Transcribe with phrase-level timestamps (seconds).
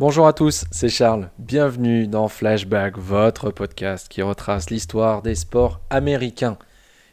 [0.00, 1.28] Bonjour à tous, c'est Charles.
[1.40, 6.56] Bienvenue dans Flashback, votre podcast qui retrace l'histoire des sports américains.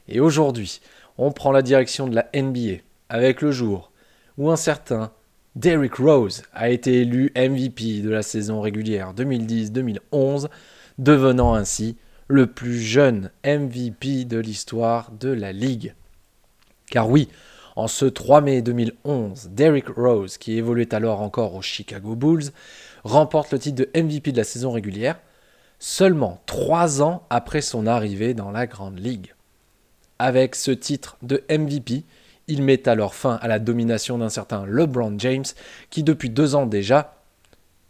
[0.07, 0.81] Et aujourd'hui,
[1.17, 3.91] on prend la direction de la NBA avec le jour
[4.37, 5.11] où un certain
[5.55, 10.49] Derrick Rose a été élu MVP de la saison régulière 2010-2011,
[10.99, 11.97] devenant ainsi
[12.27, 15.95] le plus jeune MVP de l'histoire de la ligue.
[16.91, 17.29] Car oui,
[17.75, 22.51] en ce 3 mai 2011, Derrick Rose, qui évoluait alors encore aux Chicago Bulls,
[23.03, 25.19] remporte le titre de MVP de la saison régulière,
[25.79, 29.33] seulement 3 ans après son arrivée dans la Grande Ligue.
[30.19, 32.03] Avec ce titre de MVP,
[32.47, 35.45] il met alors fin à la domination d'un certain LeBron James,
[35.89, 37.15] qui depuis deux ans déjà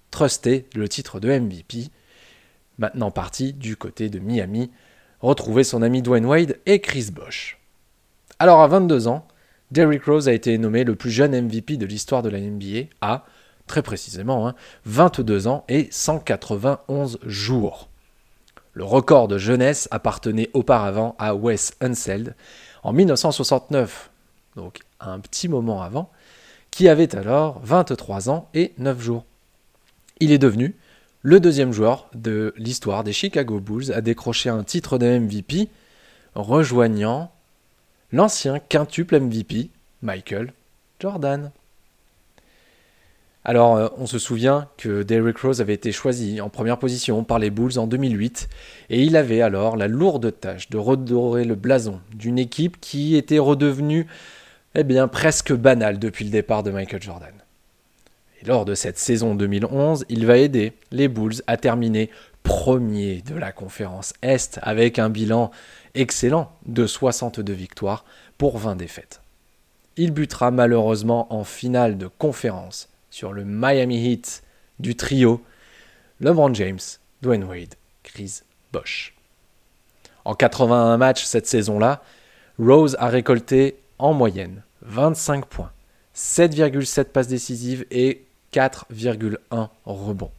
[0.10, 1.90] trustait le titre de MVP,
[2.80, 4.72] maintenant parti du côté de Miami,
[5.22, 7.60] retrouver son ami Dwayne Wade et Chris Bosh.
[8.40, 9.28] Alors à 22 ans,
[9.72, 13.26] Derrick Rose a été nommé le plus jeune MVP de l'histoire de la NBA à,
[13.68, 14.54] très précisément,
[14.86, 17.90] 22 hein, ans et 191 jours.
[18.74, 22.36] Le record de jeunesse appartenait auparavant à Wes Unseld
[22.84, 24.12] en 1969,
[24.56, 26.12] donc un petit moment avant,
[26.72, 29.26] qui avait alors 23 ans et 9 jours.
[30.20, 30.76] Il est devenu
[31.22, 35.70] le deuxième joueur de l'histoire des Chicago Bulls à décrocher un titre de MVP,
[36.36, 37.32] rejoignant
[38.12, 39.70] l'ancien quintuple MVP,
[40.02, 40.54] Michael
[41.00, 41.52] Jordan.
[43.48, 47.38] Alors, euh, on se souvient que Derrick Rose avait été choisi en première position par
[47.38, 48.50] les Bulls en 2008,
[48.90, 53.38] et il avait alors la lourde tâche de redorer le blason d'une équipe qui était
[53.38, 54.08] redevenue
[54.74, 57.34] eh bien, presque banale depuis le départ de Michael Jordan.
[58.42, 62.10] Et lors de cette saison 2011, il va aider les Bulls à terminer
[62.46, 65.52] premier de la conférence Est avec un bilan
[65.96, 68.06] excellent de 62 victoires
[68.38, 69.22] pour 20 défaites.
[69.98, 74.44] Il butera malheureusement en finale de conférence sur le Miami Heat
[74.80, 75.44] du trio
[76.20, 76.80] LeBron James,
[77.22, 78.42] Dwayne Wade, Chris
[78.72, 79.16] Bosh.
[80.24, 82.04] En 81 matchs cette saison-là,
[82.60, 85.72] Rose a récolté en moyenne 25 points,
[86.16, 90.32] 7,7 passes décisives et 4,1 rebonds,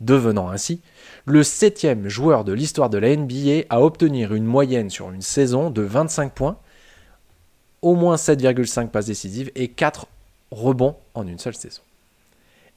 [0.00, 0.80] devenant ainsi
[1.24, 5.70] le septième joueur de l'histoire de la NBA à obtenir une moyenne sur une saison
[5.70, 6.58] de 25 points,
[7.82, 10.06] au moins 7,5 passes décisives et 4
[10.50, 11.82] rebonds en une seule saison.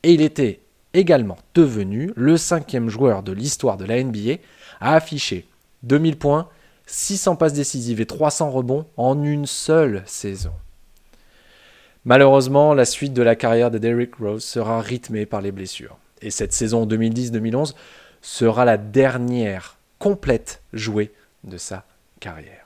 [0.03, 0.61] Et il était
[0.93, 4.37] également devenu le cinquième joueur de l'histoire de la NBA
[4.79, 5.45] à afficher
[5.83, 6.47] 2000 points,
[6.87, 10.53] 600 passes décisives et 300 rebonds en une seule saison.
[12.05, 15.97] Malheureusement, la suite de la carrière de Derrick Rose sera rythmée par les blessures.
[16.21, 17.73] Et cette saison 2010-2011
[18.21, 21.11] sera la dernière complète jouée
[21.43, 21.85] de sa
[22.19, 22.65] carrière.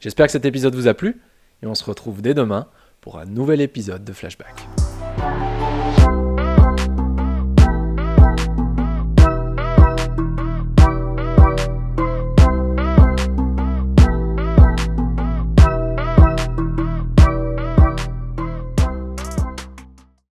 [0.00, 1.20] J'espère que cet épisode vous a plu
[1.62, 2.66] et on se retrouve dès demain
[3.00, 4.66] pour un nouvel épisode de Flashback.